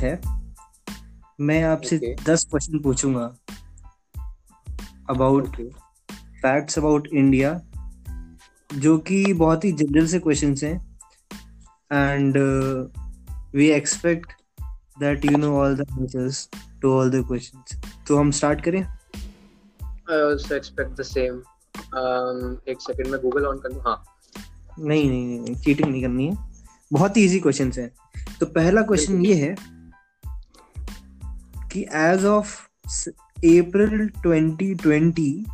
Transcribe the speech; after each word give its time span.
है। 0.00 0.20
मैं 1.40 1.62
आपसे 1.62 1.98
Okay. 1.98 2.28
दस 2.28 2.44
क्वेश्चन 2.50 2.78
पूछूँगा 2.78 3.34
अबाउट. 5.10 5.56
फैक्ट्स 6.42 6.78
अबाउट 6.78 7.08
इंडिया 7.14 7.60
जो 8.74 8.98
कि 8.98 9.32
बहुत 9.32 9.64
ही 9.64 9.72
जनरल 9.72 10.06
से 10.06 10.18
क्वेश्चन 10.18 10.54
हैं। 10.62 10.98
And 11.92 12.38
we 13.54 13.70
expect 13.70 14.32
that 15.00 15.24
you 15.24 15.36
know 15.36 15.60
all 15.60 15.76
the 15.76 15.80
answers 15.80 16.48
to 16.82 16.92
all 16.92 17.10
the 17.10 17.26
questions 17.26 17.80
तो 18.08 18.18
हम 18.18 18.30
स्टार्ट 18.30 18.60
करें। 18.60 18.86
I 20.10 20.12
also 20.12 20.52
expect 20.52 20.90
the 20.90 21.06
same. 21.08 21.34
Um, 21.80 22.68
एक 22.68 22.76
सेकंड 22.80 23.06
में 23.06 23.20
गूगल 23.20 23.46
ऑन 23.46 23.58
कर 23.58 23.68
लूँ? 23.72 23.80
हाँ। 23.80 24.04
नहीं 24.78 25.10
नहीं, 25.10 25.40
नहीं 25.40 25.54
चीटिंग 25.54 25.90
नहीं 25.90 26.02
करनी 26.02 26.26
है। 26.26 26.36
बहुत 26.92 27.16
ही 27.16 27.24
इजी 27.24 27.40
क्वेश्चंस 27.40 27.78
हैं। 27.78 27.90
तो 28.40 28.46
पहला 28.46 28.82
क्वेश्चन 28.82 29.24
ये 29.26 29.34
है 29.34 29.79
कि 31.72 31.86
as 31.92 32.24
of 32.24 32.60
April 33.38 34.10
2020 34.26 35.44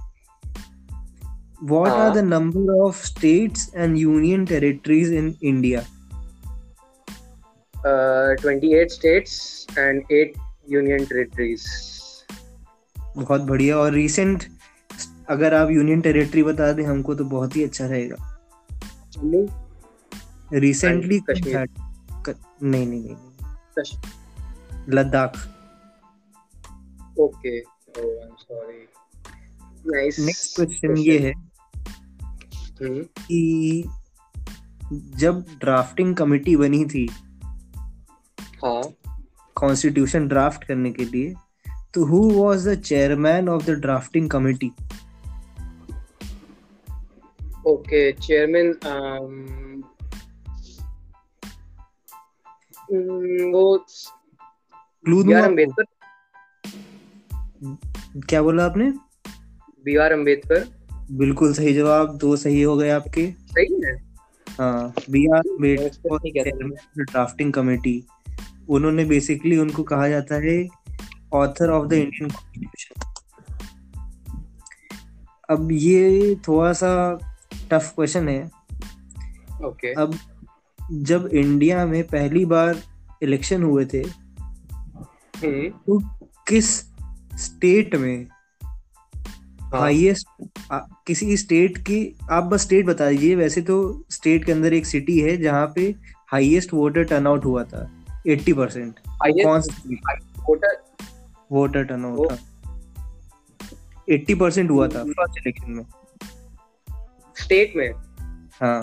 what 1.62 1.88
are 1.88 2.14
the 2.14 2.18
number 2.18 2.72
of 2.80 3.06
states 3.06 3.70
and 3.74 3.96
union 3.98 4.44
territories 4.46 5.12
in 5.12 5.34
India 5.42 5.80
28 8.34 8.88
states 8.88 9.66
and 9.78 10.02
8 10.12 10.40
union 10.70 11.04
territories 11.04 11.64
बहुत 13.16 13.40
बढ़िया। 13.40 13.76
और 13.76 13.92
रीसेंट 13.92 14.44
अगर 15.28 15.54
आप 15.54 15.70
यूनियन 15.70 16.00
टेरिटरी 16.00 16.42
बता 16.42 16.72
दें 16.72 16.84
हमको 16.84 17.14
तो 17.14 17.24
बहुत 17.24 17.56
ही 17.56 17.64
अच्छा 17.64 17.86
रहेगा। 17.86 18.38
रिसेंटली 20.52 21.20
कश्मीर। 21.20 21.68
नहीं 22.62 22.86
नहीं 22.86 23.02
नहीं 23.02 23.16
Ladakh. 24.88 25.55
Ladakh 27.18 27.30
Okay. 27.34 27.62
Oh, 27.98 28.18
I'm 28.22 28.36
sorry. 28.48 28.88
Nice. 29.84 30.18
Next 30.18 30.56
question 30.56 30.96
ये 30.96 31.18
है 31.18 31.32
हम्म, 32.82 33.02
कि 33.02 33.88
जब 34.92 35.44
ड्राफ्टिंग 35.60 36.16
कमेटी 36.16 36.56
बनी 36.56 36.84
थी 36.84 37.08
हाँ 38.64 38.82
कॉन्स्टिट्यूशन 39.56 40.28
ड्राफ्ट 40.28 40.64
करने 40.64 40.92
के 40.92 41.04
लिए 41.04 41.34
तो 41.94 42.04
who 42.04 42.42
was 42.42 42.68
the 42.68 42.80
chairman 42.80 43.48
of 43.48 43.64
the 43.66 43.70
drafting 43.70 44.30
committee 44.30 44.72
okay 47.66 48.12
chairman 48.12 48.72
वो 53.52 53.86
क्लू 55.04 55.24
बी 55.24 55.66
क्या 58.28 58.42
बोला 58.42 58.64
आपने? 58.64 58.90
बी 59.84 59.96
आर 59.96 60.12
अंबेडकर 60.12 60.68
बिल्कुल 61.10 61.52
सही 61.52 61.74
जवाब 61.74 62.16
दो 62.16 62.36
सही 62.36 62.62
हो 62.62 62.76
गए 62.76 62.90
आपके। 62.90 63.30
सही 63.30 63.82
है? 63.86 63.96
हाँ 64.60 64.92
बी 65.10 65.26
आर 65.26 65.42
मैं 65.60 65.76
expect 65.76 66.12
नहीं 66.12 66.32
कर 66.32 66.50
रहा 66.50 66.68
था। 66.68 67.02
Drafting 67.02 67.52
committee. 67.52 68.06
उन्होंने 68.68 69.04
बेसिकली 69.04 69.56
उनको 69.56 69.82
कहा 69.82 70.08
जाता 70.08 70.34
है 70.34 70.68
author 71.32 71.70
of 71.70 71.88
the 71.88 71.92
Indian 71.92 72.30
constitution 72.30 73.12
अब 75.50 75.72
ये 75.72 76.36
थोड़ा 76.48 76.72
सा 76.72 77.18
टफ 77.70 77.92
क्वेश्चन 77.94 78.28
है। 78.28 78.44
Okay 78.44 79.94
okay. 79.94 80.02
अब 80.02 80.18
जब 80.92 81.26
इंडिया 81.26 81.86
में 81.86 82.04
पहली 82.04 82.44
बार 82.44 82.76
इलेक्शन 83.22 83.62
हुए 83.62 83.84
थे 83.84 84.02
हम्म, 85.36 85.68
तो 85.68 85.98
किस 86.48 86.95
स्टेट 87.36 87.94
में 87.94 88.26
हाईएस्ट 89.74 90.28
किसी 91.06 91.36
स्टेट 91.36 91.78
की 91.78 92.18
आप 92.30 92.44
बस 92.44 92.62
स्टेट 92.62 92.86
बता 92.86 93.10
दीजिए 93.10 93.34
वैसे 93.34 93.62
तो 93.62 94.04
स्टेट 94.10 94.44
के 94.44 94.52
अंदर 94.52 94.72
एक 94.74 94.86
सिटी 94.86 95.20
है 95.20 95.36
जहाँ 95.36 95.72
पे 95.74 95.94
हाईएस्ट 96.26 96.74
वोटर 96.74 97.04
टर्नआउट 97.04 97.44
हुआ 97.44 97.64
था 97.64 98.04
80 98.28 98.52
परसेंट 98.52 98.98
कौन 99.22 99.60
सी 99.60 100.00
voter? 100.50 100.74
वोटर 101.52 101.84
टर्नआउट 101.84 102.32
था। 102.32 102.38
80 104.10 104.40
परसेंट 104.40 104.70
हुआ 104.70 104.88
था। 104.88 105.04
फ़र्स्ट 105.04 105.38
इलेक्शन 105.38 105.70
में 105.70 105.84
स्टेट 107.36 107.72
में? 107.76 107.92
हाँ। 108.62 108.82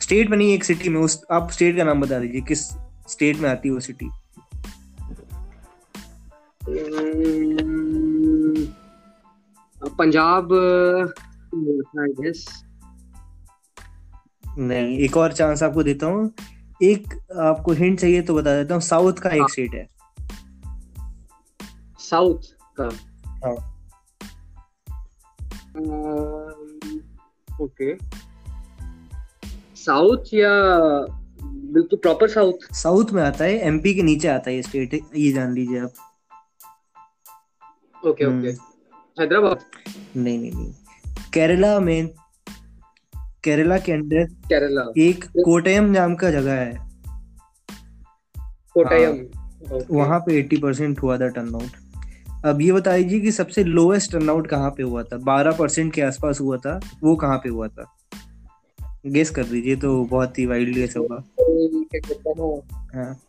स्टेट 0.00 0.30
में 0.30 0.38
नहीं 0.38 0.54
एक 0.54 0.64
सिटी 0.64 0.88
में। 0.88 1.00
उस 1.00 1.22
आप 1.30 1.50
स्टेट 1.50 1.76
का 1.76 1.84
नाम 1.84 2.00
बता 2.00 2.18
दीजिए 2.18 2.40
किस 2.40 2.68
स्टेट 3.08 3.36
में 3.36 3.50
आती 3.50 3.68
है 3.68 3.74
वो 3.74 3.80
सिटी 3.80 4.10
पंजाब 9.98 10.48
नहीं 14.58 14.98
एक 14.98 15.16
और 15.16 15.32
चांस 15.32 15.62
आपको 15.62 15.82
देता 15.82 16.06
हूँ। 16.06 16.32
एक 16.82 17.14
आपको 17.36 17.72
हिंट 17.72 18.00
चाहिए 18.00 18.22
तो 18.22 18.34
बता 18.34 18.56
देता 18.56 18.74
हूँ 18.74 18.82
साउथ 18.82 19.12
का 19.12 19.28
हाँ। 19.28 19.38
एक 19.38 19.50
स्टेट 19.50 19.74
है। 19.74 19.88
साउथ 21.98 22.38
का? 22.80 22.90
हाँ। 23.28 23.72
ओके 27.62 27.96
साउथ 29.76 30.24
या 30.34 30.50
बिल्कुल 31.42 31.98
प्रॉपर 31.98 32.28
साउथ 32.28 32.74
साउथ 32.74 33.04
में 33.12 33.22
आता 33.22 33.44
है 33.44 33.58
एमपी 33.58 33.94
के 33.94 34.02
नीचे 34.02 34.28
आता 34.28 34.50
है 34.50 34.56
ये 34.56 34.62
स्टेट 34.62 34.94
ये 35.16 35.32
जान 35.32 35.52
लीजिए 35.52 35.80
आप। 35.80 35.92
ओके। 38.06 38.24
ओके 38.26 38.48
हैदराबाद? 39.20 39.60
नहीं 40.16 40.38
नहीं 40.38 40.52
नहीं. 40.52 40.72
केरला 41.34 41.78
में 41.80 42.08
केरला 43.44 43.78
के 43.78 43.92
अंदर 43.92 44.24
केरला। 44.24 44.92
एक 44.98 45.24
कोटयम 45.44 45.84
नाम 45.84 46.14
का 46.14 46.30
जगह 46.30 46.52
है। 46.52 46.74
कोटयम 48.74 49.12
ओके। 49.74 49.94
वहाँ 49.94 50.18
पे 50.20 50.42
80 50.42 50.60
परसेंट 50.62 51.02
हुआ 51.02 51.18
था 51.18 51.28
टर्नआउट 51.28 52.44
अब 52.44 52.60
ये 52.60 52.72
बता 52.72 52.96
दीजिए 52.96 53.20
कि 53.20 53.30
सबसे 53.32 53.64
लोएस्ट 53.64 54.12
टर्नआउट 54.12 54.46
कहाँ 54.46 54.70
पे 54.70 54.82
हुआ 54.82 55.02
था? 55.02 55.16
12 55.18 55.58
परसेंट 55.58 55.92
के 55.92 56.02
आसपास 56.02 56.40
हुआ 56.40 56.56
था 56.56 56.80
वो 57.02 57.14
कहाँ 57.16 57.38
पे 57.38 57.48
हुआ 57.48 57.68
था? 57.68 57.92
गेस 59.06 59.30
कर 59.30 59.44
दीजिए 59.44 59.76
तो 59.76 60.04
बहुत 60.04 60.38
ही 60.38 60.46
वाइल्ड 60.46 60.74
गेस 60.74 60.96
होगा। 60.96 61.22
हाँ? 62.94 63.20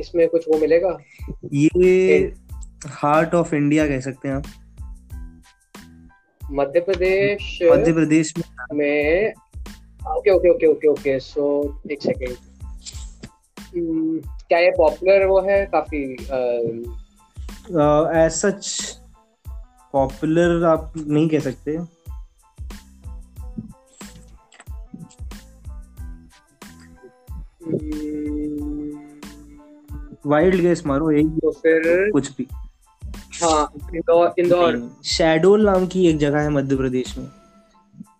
इसमें 0.00 0.28
कुछ 0.28 0.44
वो 0.48 0.58
मिलेगा? 0.58 0.96
ये 1.52 2.34
हार्ट 2.86 3.34
ऑफ़ 3.34 3.54
इंडिया 3.54 3.86
कह 3.88 4.00
सकते 4.00 4.28
हैं 4.28 4.34
आप। 4.34 4.44
मध्य 6.42 6.80
प्रदेश 6.80 7.58
मध्य 7.64 7.92
प्रदेश 7.92 8.32
में 8.72 9.32
okay 10.08 10.30
okay 10.30 10.50
okay 10.50 10.66
okay 10.66 10.88
okay 10.88 11.18
so 11.20 11.46
एक 11.92 12.02
सेकेंड 12.02 12.36
क्या 14.48 14.58
ये 14.58 14.70
पॉपुलर 14.70 15.24
वो 15.26 15.40
है? 15.40 15.64
काफ़ी 15.66 16.02
एज 18.16 18.30
सच 18.32 18.66
पॉपुलर 19.92 20.64
आप 20.66 20.92
नहीं 20.96 21.28
कह 21.28 21.38
सकते। 21.40 21.76
वाइल्ड 30.26 30.54
गेस 30.56 30.86
मारो 30.86 31.10
एक 31.10 31.26
तो 31.42 31.50
फिर 31.52 32.10
कुछ 32.12 32.30
भी। 32.36 32.46
हाँ 33.44 33.72
इंदौर 33.94 34.34
इंदौर। 34.38 34.90
शैडोल 35.04 35.64
नाम 35.66 35.86
की 35.86 36.06
एक 36.08 36.18
जगह 36.18 36.40
है 36.40 36.50
मध्य 36.50 36.76
प्रदेश 36.76 37.18
में। 37.18 37.28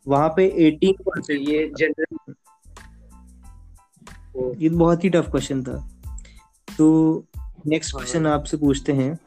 वहाँ 0.09 0.29
पे 0.29 0.49
18 0.67 1.03
परसेंट 1.03 1.49
ये 1.49 1.73
जनरल 1.79 2.35
ये 4.59 4.69
बहुत 4.69 5.05
ही 5.05 5.09
टफ 5.11 5.31
क्वेश्चन 5.31 5.63
था। 5.63 5.91
तो 6.79 7.25
नेक्स्ट 7.67 7.95
हाँ। 7.95 8.03
क्वेश्चन 8.03 8.27
आपसे 8.27 8.57
पूछते 8.57 8.93
हैं। 8.93 9.19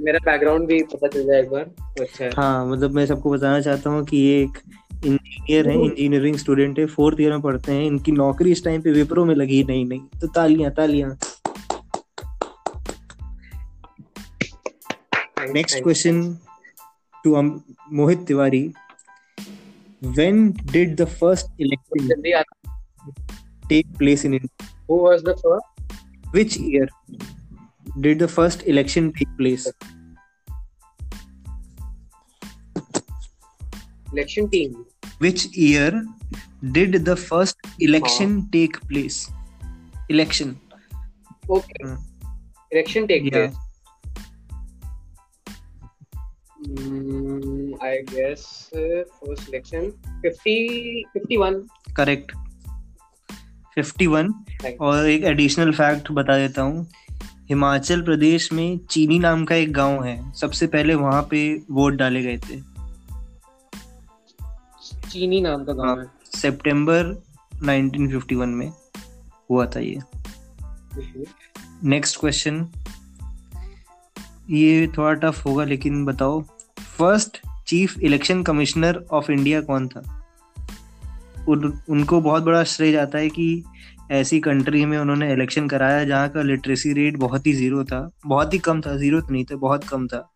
मेरा 0.00 0.18
बैकग्राउंड 0.18 0.66
भी 0.66 0.82
पता 0.82 1.06
चल 1.06 1.26
जाए 1.26 1.40
एक 1.40 1.50
बार। 1.50 1.64
तो 1.64 2.02
अच्छा। 2.02 2.42
हाँ 2.42 2.66
मतलब 2.66 2.90
मैं 2.90 3.06
सबको 3.06 3.30
बताना 3.30 3.60
चाहता 3.60 3.90
हूँ 3.90 4.04
कि 4.04 4.16
ये 4.16 4.42
एक 4.42 4.58
इंजीनियर 5.06 5.68
है 5.68 5.84
इंजीनियरिंग 5.84 6.36
स्टूडेंट 6.36 6.78
है 6.78 6.86
फोर्थ 6.86 7.20
ईयर 7.20 7.30
में 7.30 7.40
पढ़ते 7.40 7.72
हैं। 7.72 7.84
इनकी 7.84 8.12
नौकरी 8.12 8.50
इस 8.50 8.64
टाइम 8.64 8.82
पे 8.82 8.90
विप्रो 8.90 9.24
में 9.24 9.34
लगी 9.34 9.64
नहीं 9.64 9.86
नहीं। 9.86 10.00
तो 10.20 10.26
तालियाँ 10.26 10.72
तालियाँ। 10.72 11.16
Next 15.52 15.82
question 15.82 16.38
to 17.24 17.36
um, 17.36 17.64
Mohit 17.92 18.26
Tiwari. 18.26 18.74
When 20.00 20.52
did 20.52 20.96
the 20.96 21.06
first 21.06 21.48
election 21.58 22.08
take 23.68 23.86
place 23.98 24.24
in 24.24 24.34
India? 24.34 24.48
Who 24.88 24.96
was 25.02 25.22
the 25.22 25.36
first? 25.36 25.64
Which 26.30 26.56
year 26.56 26.88
did 28.00 28.18
the 28.18 28.28
first 28.28 28.66
election 28.66 29.12
take 29.12 29.28
place? 29.38 29.70
Election 34.12 34.48
team. 34.50 34.86
Which 35.18 35.46
year 35.46 36.04
did 36.72 37.04
the 37.04 37.16
first 37.16 37.56
election 37.80 38.42
oh. 38.44 38.48
take 38.52 38.80
place? 38.88 39.30
Election. 40.08 40.60
Okay. 41.48 41.96
Election 42.70 43.08
take 43.08 43.24
yeah. 43.24 43.48
place. 43.48 43.65
I 47.96 48.04
guess 48.04 48.40
uh, 48.76 49.32
election 49.32 49.84
50 50.26 50.58
51. 51.16 51.68
Correct 51.96 52.32
51 53.78 54.32
और 54.80 55.08
एक 55.08 55.24
additional 55.24 55.72
fact 55.72 56.12
बता 56.12 56.36
देता 56.36 56.62
हूँ। 56.62 56.86
हिमाचल 57.48 58.02
प्रदेश 58.02 58.52
में 58.52 58.78
चीनी 58.78 59.18
नाम 59.18 59.44
का 59.44 59.54
एक 59.54 59.72
गाँव 59.72 60.04
है। 60.04 60.32
सबसे 60.32 60.66
पहले 60.66 60.94
वहाँ 60.94 61.28
पे 61.30 61.62
वोट 61.70 61.92
डाले 61.92 62.22
गए 62.22 62.36
थे। 62.36 62.60
चीनी 65.10 65.40
नाम 65.40 65.64
का 65.64 65.72
गाँव 65.72 66.00
है 66.00 66.06
सितंबर 66.24 67.22
1951 67.56 68.46
में 68.46 68.72
हुआ 69.50 69.66
था 69.66 69.80
ये। 69.80 69.98
नेक्स्ट 71.84 72.20
क्वेश्चन 72.20 72.68
ये 74.50 74.86
थोड़ा 74.86 75.12
टफ 75.12 75.46
होगा 75.46 75.64
लेकिन 75.64 76.04
बताओ। 76.04 76.44
First 76.98 77.45
chief 77.66 77.98
election 77.98 78.42
commissioner 78.42 79.04
of 79.12 79.30
India 79.32 79.60
कौन 79.60 79.88
था? 79.88 80.00
उन, 81.48 81.78
उनको 81.88 82.20
बहुत 82.20 82.42
बड़ा 82.42 82.62
श्रेय 82.64 82.92
जाता 82.92 83.18
है 83.18 83.28
कि 83.28 83.64
ऐसी 84.12 84.40
कंट्री 84.40 84.84
में 84.84 84.98
उन्होंने 84.98 85.32
इलेक्शन 85.32 85.68
कराया 85.68 86.04
जहाँ 86.04 86.28
का 86.28 86.42
लिटरेसी 86.42 86.92
रेट 86.92 87.16
बहुत 87.16 87.46
ही 87.46 87.52
ज़ीरो 87.52 87.84
था। 87.84 88.08
बहुत 88.26 88.54
ही 88.54 88.58
कम 88.58 88.80
था 88.80 88.96
ज़ीरो 88.96 89.20
तो 89.20 89.32
नहीं 89.32 89.44
था 89.44 89.56
बहुत 89.56 89.84
कम 89.84 90.06
था। 90.06 90.28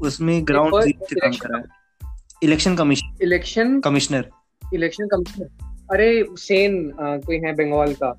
उसमें 0.00 0.46
ग्राउंड 0.46 0.82
ज़ीरो 0.82 1.06
से 1.06 1.20
काम 1.20 1.32
कराया। 1.32 2.16
Election 2.42 2.76
commission 2.76 3.16
election 3.22 3.80
commissioner. 3.80 4.28
Election 4.74 5.06
commissioner. 5.06 5.46
अरे 5.92 6.24
सेन 6.38 6.90
कोई 7.00 7.36
है 7.36 7.52
बंगाल 7.54 7.92
का। 7.92 8.18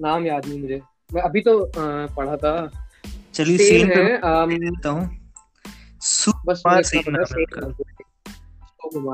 नाम 0.00 0.26
याद 0.26 0.46
नहीं 0.46 0.60
मुझे। 0.60 0.80
मैं 1.14 1.22
अभी 1.22 1.40
तो 1.40 1.58
पढ़ा 1.76 2.36
था। 2.36 2.54
चलिए 3.34 3.58
सेन 3.58 3.78
सीन 3.78 3.88
पे 3.88 4.02
है 4.02 4.16
हूँ। 4.86 5.04
बस 5.04 5.23
सुकुमार 6.04 6.82
सेन 6.82 7.02
नाम 7.08 7.24
पता 7.24 7.66
है 7.66 7.74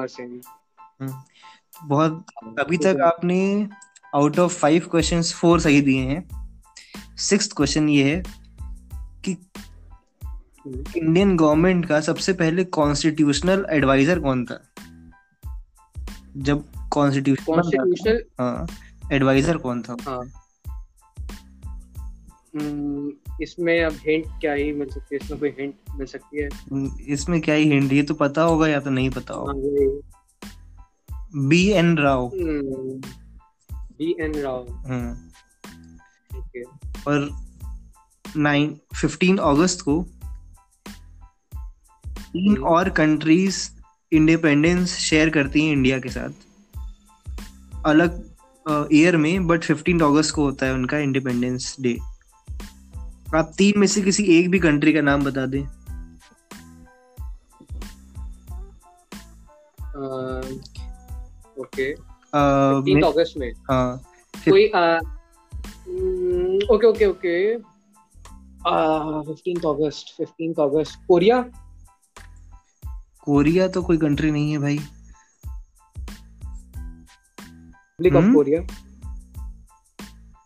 है। 0.03 0.07
सेन 0.07 1.23
बहुत 1.85 2.27
अभी 2.61 2.77
तक 2.77 2.97
आपने 3.05 3.69
out 4.15 4.39
of 4.39 4.59
five 4.59 4.89
questions 4.91 5.35
four 5.35 5.61
सही 5.61 5.81
दिए 5.81 6.01
हैं। 6.01 6.29
सिक्स 7.17 7.53
क्वेश्चन 7.53 7.89
ये 7.89 8.17
है 8.17 8.23
कि 9.25 9.37
इंडियन 10.97 11.37
गवर्नमेंट 11.37 11.87
का 11.87 12.01
सबसे 12.01 12.33
पहले 12.33 12.65
कॉन्स्टिट्यूशनल 12.65 13.67
एडवाइजर 13.71 14.21
कौन 14.21 14.45
था? 14.45 14.65
जब 16.37 16.65
कॉन्स्टिट्यूशनल 16.91 18.25
हाँ 18.41 18.67
एडवाइजर 19.13 19.57
कौन 19.57 19.83
था? 19.83 19.97
हाँ। 20.03 20.19
हम्म, 20.19 20.31
इसमें 23.43 23.85
अब 23.85 23.93
हिंट 24.07 24.27
क्या 24.41 24.53
ही 24.53 24.73
मिल 24.73 24.89
सकती 24.91 25.15
है? 25.15 25.21
इसमें 25.25 25.41
कोई 25.41 25.51
हिंट 25.59 25.75
मिल 25.97 26.07
सकती 26.07 26.43
है? 26.43 26.49
इसमें 27.09 27.41
क्या 27.41 27.55
ही 27.55 27.69
हिंट 27.71 27.93
ये 27.93 28.03
तो 28.03 28.15
पता 28.15 28.43
होगा 28.43 28.69
या 28.69 28.81
तो 28.81 28.91
नहीं 28.91 29.11
पता 29.11 29.35
होगा? 29.35 29.53
B 31.49 31.69
N 31.71 31.97
Rao 31.99 32.31
B 33.99 34.15
N 34.21 34.35
Rao 34.35 34.67
hmm, 34.87 35.17
और 37.07 37.31
नाइन 38.37 38.75
फिफ्टीन 39.01 39.39
अगस्त 39.39 39.81
को 39.81 40.03
तीन 42.33 42.57
हम्म। 42.57 42.67
और 42.67 42.89
कंट्रीज़ 42.91 43.69
इंडिपेंडेंस 44.13 44.95
शेयर 44.99 45.31
करती 45.31 45.65
हैं 45.65 45.73
इंडिया 45.73 45.99
के 45.99 46.09
साथ। 46.09 46.31
अलग 47.87 48.89
ईयर 48.93 49.17
में 49.17 49.47
बट 49.47 49.65
फिफ्टीन 49.65 50.01
अगस्त 50.01 50.35
को 50.35 50.45
होता 50.45 50.67
है 50.67 50.75
उनका 50.75 50.99
इंडिपेंडेंस 50.99 51.77
डे 51.81 51.97
आप 53.35 53.53
तीन 53.59 53.75
में 53.77 53.87
से 53.87 54.03
किसी 54.03 54.25
एक 54.25 54.51
भी 54.51 54.59
कंट्री 54.59 54.93
का 54.93 55.01
नाम 55.01 55.25
बता 55.25 55.47
दें। 55.47 55.63
ओके। 61.61 61.95
तीन 62.83 63.03
अगस्त 63.03 63.35
में। 63.37 63.53
हाँ 63.53 64.03
कोई 64.49 64.67
ओके 66.67 66.87
ओके 66.87 67.07
ओके। 67.07 67.57
फिफ्टीन 69.23 69.57
अगस्त 69.57 70.21
अगस्त। 70.61 71.05
कोरिया? 71.09 71.43
कोरिया 73.21 73.69
तो 73.69 73.83
कोई 73.83 73.99
कंट्री 73.99 74.31
नहीं 74.31 74.53
है 74.53 74.59
भाई। 74.59 74.79
Republic 78.01 78.15
of 78.15 78.25
hmm? 78.25 78.35
Korea 78.35 78.61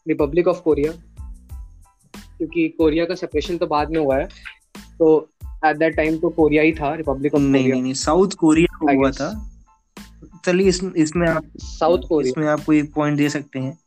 republic 0.09 0.49
of 0.49 0.61
Korea 0.61 1.14
क्योंकि 2.47 2.69
कोरिया 2.69 3.05
का 3.05 3.15
सेपरेशन 3.15 3.57
तो 3.57 3.67
बाद 3.67 3.91
में 3.91 4.01
हुआ 4.01 4.17
है। 4.17 4.29
तो 4.99 5.31
एट 5.67 5.77
दैट 5.77 5.97
टाइम 5.97 6.19
तो 6.19 6.29
कोरिया 6.29 6.63
ही 6.63 6.73
था 6.73 6.95
रिपब्लिक 6.95 7.35
ऑफ़ 7.35 7.43
नहीं 7.43 7.53
कोरिया 7.53 7.75
नहीं 7.75 7.83
नहीं 7.83 7.95
साउथ 7.95 8.29
कोरिया 8.29 8.79
को 8.79 8.97
हुआ 8.97 9.09
guess. 9.09 9.21
था। 9.21 9.51
चलिए 10.47 10.69
इस, 10.69 10.85
इसमें 10.97 11.29
आप 11.29 11.45
साउथ 11.57 11.99
कोरिया 12.09 12.31
इसमें 12.31 12.47
आपको 12.47 12.73
एक 12.73 12.95
पॉइंट 12.95 13.19
दे 13.19 13.29
सकते 13.29 13.59
हैं। 13.59 13.79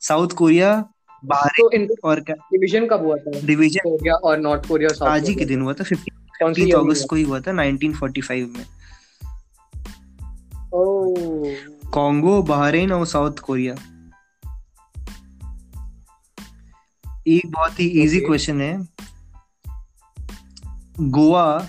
साउथ 0.00 0.28
कोरिया 0.28 0.88
बाहर 1.24 1.48
तो 1.48 1.94
और 2.04 2.20
क्या? 2.20 2.34
डिवीज़न 2.34 2.86
कब 2.86 3.04
हुआ 3.04 3.16
था? 3.16 3.40
डिवीज़न 3.46 3.90
कोरिया 3.90 4.14
और 4.14 4.38
नॉर्थ 4.38 4.68
कोरिया 4.68 4.88
और 4.88 4.94
साउथ 4.94 5.08
आज 5.08 5.28
ही 5.28 5.34
के 5.34 5.44
दिन 5.44 5.62
हुआ 5.62 5.72
था 5.72 5.84
फिफ्टीन 5.84 6.72
अगस्त 6.72 7.06
को 7.10 7.16
ही 7.16 7.22
हुआ 7.22 7.40
था 7.40 7.52
1945 7.52 8.56
में। 8.56 8.66
कॉन्गो 11.90 12.42
बहरीन 12.42 12.92
और 12.92 13.06
साउथ 13.06 13.32
कोरिया 13.32 13.74
एक 17.28 17.50
बहुत 17.50 17.80
ही 17.80 17.86
इजी. 18.02 18.20
क्वेश्चन 18.20 18.60
है। 18.60 18.88
गोवा 21.00 21.66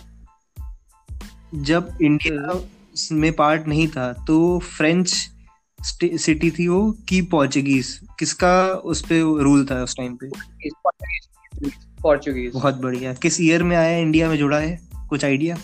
जब 1.56 1.98
इंडिया 2.02 2.60
में 3.12 3.34
पार्ट 3.34 3.68
नहीं 3.68 3.88
था 3.88 4.14
तो 4.28 4.60
फ्रेंच 4.60 5.30
सिटी 6.04 6.52
थी 6.52 6.68
वो 6.68 6.92
की 7.10 7.22
पोर्चुगीज 7.22 8.00
किसका 8.20 8.66
उस 8.86 9.02
पे 9.06 9.20
रूल 9.20 9.66
था 9.66 9.84
उस 9.84 9.96
टाइम 9.98 10.18
पे? 10.24 10.30
पोर्चुगीज 12.02 12.54
बहुत 12.54 12.76
बढ़िया। 12.76 13.14
किस 13.14 13.42
ईयर 13.42 13.64
में 13.64 13.78
आया 13.78 13.98
इंडिया 13.98 14.30
में 14.30 14.38
जुड़ा 14.38 14.58
है? 14.58 14.80
कुछ 15.10 15.26
आइडिया 15.26 15.58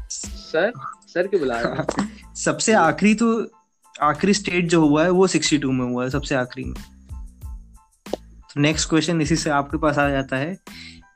सर? 0.10 0.72
सर 1.08 1.28
क्यों 1.28 1.40
बुला 1.40 1.62
रहे 1.62 1.74
हैं? 1.74 1.86
सबसे 2.36 2.74
आखिरी 2.74 3.16
तो 3.16 3.52
आखिरी 4.02 4.34
स्टेट 4.34 4.70
जो 4.70 4.88
हुआ 4.88 5.04
है 5.04 5.10
वो 5.10 5.28
62 5.28 5.64
में 5.64 5.86
हुआ 5.86 6.04
है 6.04 6.10
सबसे 6.10 6.36
आखिरी 6.36 6.66
में। 6.66 6.84
तो 8.26 8.54
नेक्स्ट 8.58 8.90
क्वेश्चन 8.90 9.22
इसी 9.22 9.36
से 9.36 9.50
आपके 9.50 9.78
पास 9.78 9.98
आ 9.98 10.10
जाता 10.10 10.38
है। 10.38 10.58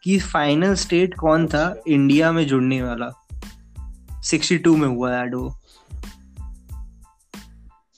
कि 0.04 0.20
फाइनल 0.20 0.74
स्टेट 0.76 1.14
कौन 1.14 1.48
था? 1.48 1.82
इंडिया 1.88 2.32
में 2.32 2.48
जुड़ने 2.48 2.82
वाला। 2.84 3.10
62 4.24 4.76
में 4.78 4.88
हुआ 4.88 5.16
ऐड 5.16 5.36
वो। 5.36 5.50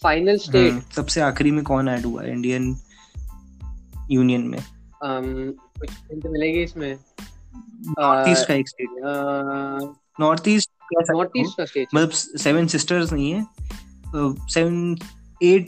फाइनल 0.04 0.38
स्टेट 0.38 0.94
सबसे 0.94 1.22
आखिरी 1.22 1.52
में 1.52 1.64
कौन 1.64 1.90
ऐड 1.90 2.06
हुआ? 2.06 2.24
इंडियन 2.24 2.78
यूनियन 4.12 4.42
में। 4.42 4.64
कुछ 5.80 5.90
हिंट 6.12 6.26
मिलेगी 6.26 6.64
इसमें। 6.64 6.98
नॉर्थ 8.00 8.30
ईस्ट 8.30 8.48
का 8.48 8.54
एक 8.54 8.70
state 8.70 8.90
north 10.20 10.48
east 10.48 10.72
north 11.14 11.32
east 11.38 11.58
का 11.58 11.66
स्टेट 11.66 11.88
मतलब 11.96 12.10
सेवन 12.10 12.68
सिस्टर्स 12.68 13.14
नहीं 13.14 13.32
है। 13.32 13.46
Seven 14.48 14.98
eight 15.44 15.68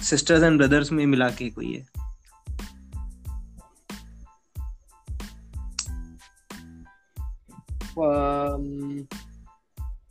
sisters 0.00 0.42
and 0.42 0.58
brothers 0.58 0.92
में 0.92 1.06
मिला 1.06 1.30
के 1.30 1.50
कोई 1.50 1.72
है। 1.72 1.99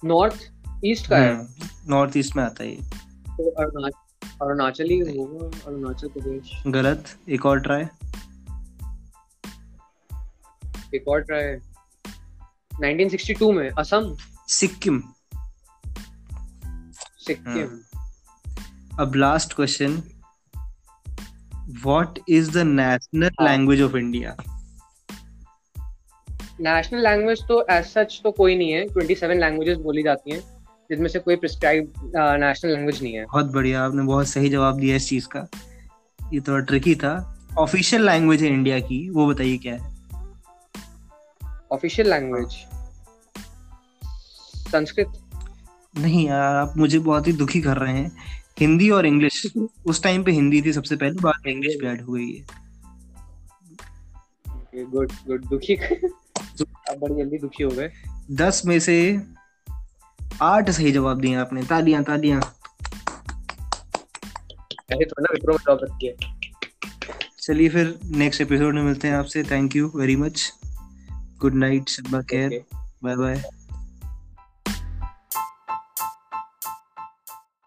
नॉर्थ 0.06 0.52
ईस्ट 0.86 1.10
का 1.10 1.18
है। 1.18 1.48
नॉर्थ 1.88 2.18
ईस्ट 2.18 2.36
में 2.36 2.44
आता 2.44 2.64
है 2.64 2.70
ये। 2.70 2.76
तो 2.76 3.52
अरुणाचल 3.52 4.28
अरुणाचल 4.46 4.86
ही 4.86 5.00
होगा 5.00 5.58
अरुणाचल 5.68 6.08
प्रदेश। 6.08 6.64
गलत 6.68 7.18
एक 7.30 7.46
और 7.46 7.60
ट्राई 7.60 7.84
एक 10.96 11.08
और 11.08 11.22
ट्राई 11.22 11.56
1962 12.92 13.54
में 13.54 13.70
असम। 13.70 14.16
सिक्किम। 14.48 15.04
सिक्किम। 17.18 17.80
अब 19.00 19.16
last 19.16 19.54
question 19.54 20.04
what 21.86 22.20
is 22.30 22.52
the 22.52 22.58
national. 22.58 23.32
Language 23.42 23.82
of 23.82 23.96
India 23.96 24.38
national 26.62 27.04
language 27.04 27.42
तो 27.48 27.66
एज 27.72 27.86
सच 27.86 28.20
तो 28.24 28.32
कोई 28.32 28.56
नहीं 28.58 28.72
है 28.72 28.86
27 28.88 29.40
लैंग्वेजेस 29.40 29.78
बोली 29.78 30.04
जाती 30.04 30.32
हैं 30.32 30.40
जिसमें 30.90 31.08
से 31.10 31.20
कोई 31.20 31.36
प्रिस्क्राइब 31.36 31.94
नेशनल 32.16 32.72
लैंग्वेज 32.72 33.02
नहीं 33.04 33.14
है। 33.14 33.26
बहुत 33.26 33.52
बढ़िया 33.54 33.84
आपने 33.84 34.04
बहुत 34.04 34.28
सही 34.28 34.50
जवाब 34.50 34.80
दिया 34.80 34.96
इस 34.96 35.08
चीज़ 35.10 35.28
का। 35.28 35.48
ये 36.20 36.40
थोड़ा 36.40 36.60
ट्रिकी 36.66 36.96
था। 36.96 37.14
ऑफिशियल 37.58 38.06
लैंग्वेज 38.06 38.44
है 38.44 38.50
इंडिया 38.50 38.80
की 38.80 39.10
वो 39.10 39.28
बताइए 39.28 39.58
क्या 39.58 39.74
है? 39.74 39.98
ऑफिशियल 41.72 42.10
लैंग्वेज 42.10 42.52
संस्कृत 44.72 45.12
नहीं 45.96 46.28
यार 46.28 46.56
आप 46.56 46.74
मुझे 46.78 47.00
बहुत 47.00 47.28
ही 47.28 47.34
दुखी 47.34 47.62
कर 47.62 47.78
रहे 47.78 47.94
हैं। 47.94 48.12
हिंदी 48.60 48.90
और 48.90 49.06
इंग्लिश 49.06 49.46
उस 49.86 50.02
टाइम 50.04 50.24
पे 50.24 50.32
हिंदी 50.32 50.62
थी 50.62 50.74
सबसे 50.74 50.96
पहले 50.96 51.22
बाद 51.22 51.42
में 51.46 51.52
इंग्लिश 51.54 51.76
भी 51.82 51.88
ऐड 51.88 52.02
हो 52.02 52.14
गई 52.14 52.32
है। 52.32 52.46
गुड 54.86 55.12
गुड 55.28 55.46
दुखी 55.46 55.76
अब 56.66 56.98
बड़ी 56.98 57.16
जल्दी 57.16 57.38
दुखी 57.38 57.64
हो 57.64 57.70
गए। 57.70 57.92
दस 58.32 58.62
में 58.66 58.80
से 58.80 59.22
आठ 60.42 60.70
सही 60.70 60.92
जवाब 60.92 61.20
दिए 61.20 61.36
आपने। 61.36 61.64
तालियाँ 61.64 62.04
तालियाँ। 62.04 62.40
ऐसे 64.92 65.06
थोड़ा 65.06 65.22
ना 65.22 65.34
विप्रो 65.34 65.54
में 65.54 65.60
जॉब 65.60 65.80
रखी 65.84 66.08
है। 66.08 66.40
चलिए 67.42 67.70
फिर 67.70 68.00
नेक्स्ट 68.06 68.42
एपिसोड 68.42 68.76
में 68.76 68.84
मिलते 68.84 69.08
हैं 69.08 69.16
आपसे। 69.16 69.44
Thank 69.44 69.76
you 69.76 69.92
very 69.96 70.16
much 70.16 70.54
good 71.14 71.54
night 71.54 71.90
Shabba 71.90 72.22
care 72.22 72.64
bye 73.04 73.16
bye 73.16 73.44